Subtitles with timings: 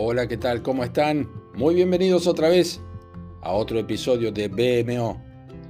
[0.00, 0.62] Hola, ¿qué tal?
[0.62, 1.28] ¿Cómo están?
[1.56, 2.80] Muy bienvenidos otra vez
[3.42, 5.20] a otro episodio de BMO,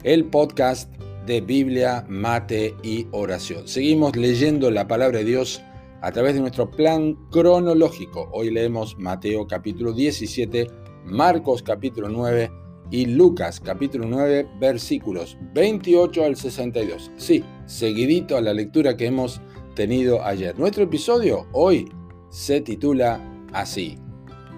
[0.03, 0.93] el podcast
[1.25, 3.67] de Biblia, mate y oración.
[3.67, 5.63] Seguimos leyendo la palabra de Dios
[6.03, 8.29] a través de nuestro plan cronológico.
[8.31, 10.67] Hoy leemos Mateo capítulo 17,
[11.07, 12.51] Marcos capítulo 9
[12.91, 17.13] y Lucas capítulo 9 versículos 28 al 62.
[17.17, 19.41] Sí, seguidito a la lectura que hemos
[19.75, 20.59] tenido ayer.
[20.59, 21.91] Nuestro episodio hoy
[22.29, 23.23] se titula
[23.55, 23.97] así,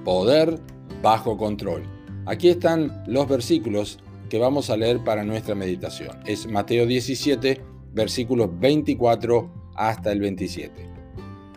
[0.04, 0.58] Poder
[1.02, 1.82] bajo control.
[2.26, 6.20] Aquí están los versículos que vamos a leer para nuestra meditación.
[6.26, 7.60] Es Mateo 17,
[7.92, 10.88] versículos 24 hasta el 27.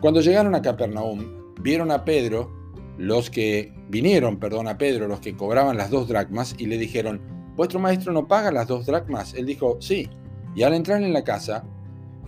[0.00, 2.52] Cuando llegaron a Capernaum, vieron a Pedro,
[2.98, 7.22] los que vinieron, perdón, a Pedro, los que cobraban las dos dracmas, y le dijeron,
[7.56, 9.32] ¿vuestro maestro no paga las dos dracmas?
[9.34, 10.10] Él dijo, sí.
[10.54, 11.64] Y al entrar en la casa,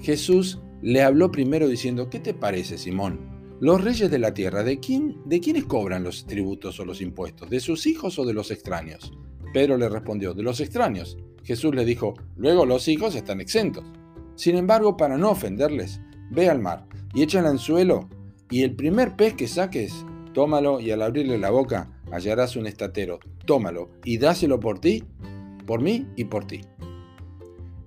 [0.00, 3.35] Jesús le habló primero diciendo, ¿qué te parece, Simón?
[3.58, 7.48] Los reyes de la tierra, ¿de, quién, ¿de quiénes cobran los tributos o los impuestos?
[7.48, 9.14] ¿De sus hijos o de los extraños?
[9.54, 11.16] Pedro le respondió, de los extraños.
[11.42, 13.82] Jesús le dijo, luego los hijos están exentos.
[14.34, 18.10] Sin embargo, para no ofenderles, ve al mar y echa el anzuelo,
[18.50, 23.20] y el primer pez que saques, tómalo y al abrirle la boca hallarás un estatero.
[23.46, 25.02] Tómalo y dáselo por ti,
[25.66, 26.60] por mí y por ti.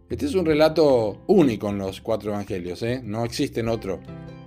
[0.09, 3.01] Este es un relato único en los cuatro evangelios, ¿eh?
[3.03, 3.99] no existe en otro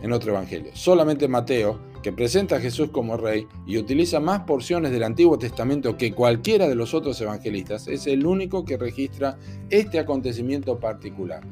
[0.03, 0.73] en otro evangelio.
[0.75, 5.97] Solamente Mateo, que presenta a Jesús como rey y utiliza más porciones del Antiguo Testamento
[5.97, 9.39] que cualquiera de los otros evangelistas, es el único que registra
[9.71, 11.43] este acontecimiento particular.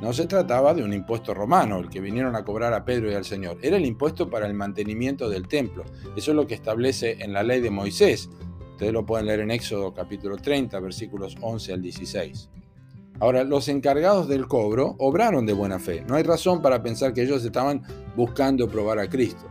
[0.00, 3.14] No se trataba de un impuesto romano, el que vinieron a cobrar a Pedro y
[3.14, 3.58] al Señor.
[3.62, 5.84] Era el impuesto para el mantenimiento del templo.
[6.16, 8.28] Eso es lo que establece en la ley de Moisés.
[8.72, 12.50] Ustedes lo pueden leer en Éxodo capítulo 30, versículos 11 al 16.
[13.22, 16.04] Ahora, los encargados del cobro obraron de buena fe.
[16.08, 17.84] No hay razón para pensar que ellos estaban
[18.16, 19.44] buscando probar a Cristo.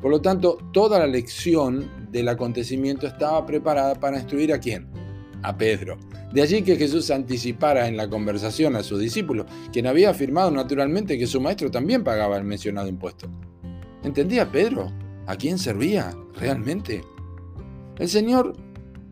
[0.00, 4.86] Por lo tanto, toda la lección del acontecimiento estaba preparada para instruir a quién?
[5.42, 5.98] A Pedro.
[6.32, 11.18] De allí que Jesús anticipara en la conversación a sus discípulos, quien había afirmado naturalmente
[11.18, 13.28] que su maestro también pagaba el mencionado impuesto.
[14.04, 14.92] ¿Entendía Pedro?
[15.26, 17.02] ¿A quién servía realmente?
[17.98, 18.52] El Señor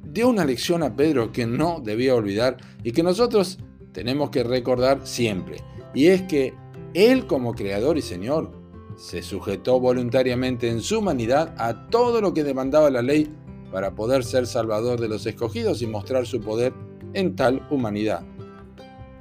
[0.05, 3.59] dio una lección a Pedro que no debía olvidar y que nosotros
[3.97, 5.57] tenemos que recordar siempre,
[5.95, 6.53] y es que
[6.93, 8.53] Él como Creador y Señor
[8.95, 13.35] se sujetó voluntariamente en su humanidad a todo lo que demandaba la ley
[13.73, 16.75] para poder ser salvador de los escogidos y mostrar su poder
[17.15, 18.23] en tal humanidad.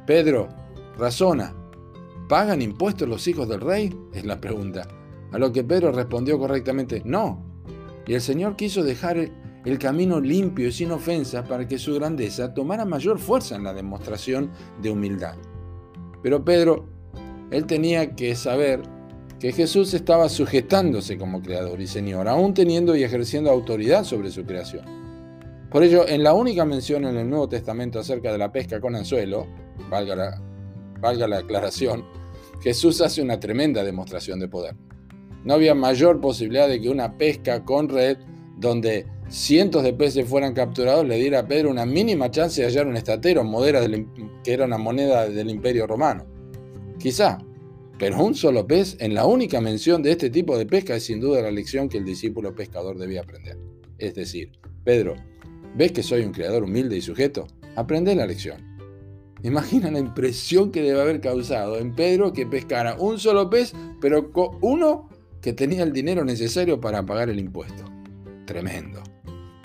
[0.05, 0.49] Pedro,
[0.97, 1.55] razona,
[2.27, 3.97] ¿pagan impuestos los hijos del rey?
[4.11, 4.89] Es la pregunta.
[5.31, 7.41] A lo que Pedro respondió correctamente, no.
[8.05, 9.31] Y el Señor quiso dejar
[9.65, 13.73] el camino limpio y sin ofensa para que su grandeza tomara mayor fuerza en la
[13.73, 15.35] demostración de humildad.
[16.21, 16.87] Pero Pedro,
[17.51, 18.81] él tenía que saber
[19.39, 24.45] que Jesús estaba sujetándose como creador y Señor, aún teniendo y ejerciendo autoridad sobre su
[24.45, 24.85] creación.
[25.69, 28.95] Por ello, en la única mención en el Nuevo Testamento acerca de la pesca con
[28.95, 29.47] anzuelo,
[29.89, 30.41] valga la,
[31.01, 32.05] valga la aclaración,
[32.61, 34.75] Jesús hace una tremenda demostración de poder.
[35.43, 38.17] No había mayor posibilidad de que una pesca con red
[38.57, 42.87] donde cientos de peces fueran capturados, le diera a Pedro una mínima chance de hallar
[42.87, 43.43] un estatero,
[44.43, 46.25] que era una moneda del imperio romano.
[46.99, 47.37] Quizá,
[47.97, 51.19] pero un solo pez en la única mención de este tipo de pesca es sin
[51.19, 53.57] duda la lección que el discípulo pescador debía aprender.
[53.97, 54.51] Es decir,
[54.83, 55.15] Pedro,
[55.75, 57.47] ¿ves que soy un creador humilde y sujeto?
[57.75, 58.75] Aprende la lección.
[59.43, 64.31] Imagina la impresión que debe haber causado en Pedro que pescara un solo pez, pero
[64.61, 65.09] uno
[65.41, 67.83] que tenía el dinero necesario para pagar el impuesto.
[68.45, 69.03] Tremendo.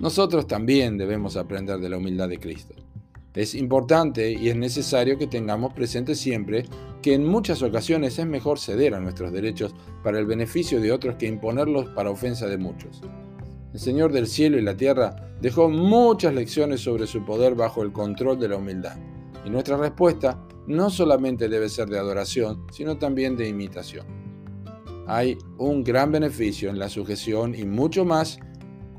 [0.00, 2.74] Nosotros también debemos aprender de la humildad de Cristo.
[3.34, 6.64] Es importante y es necesario que tengamos presente siempre
[7.02, 11.16] que en muchas ocasiones es mejor ceder a nuestros derechos para el beneficio de otros
[11.16, 13.02] que imponerlos para ofensa de muchos.
[13.74, 17.92] El Señor del cielo y la tierra dejó muchas lecciones sobre su poder bajo el
[17.92, 18.96] control de la humildad.
[19.44, 24.06] Y nuestra respuesta no solamente debe ser de adoración, sino también de imitación.
[25.06, 28.38] Hay un gran beneficio en la sujeción y mucho más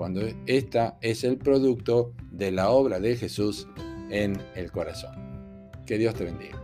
[0.02, 3.68] cuando esta es el producto de la obra de Jesús
[4.10, 5.14] en el corazón.
[5.86, 6.60] Que Dios te bendiga.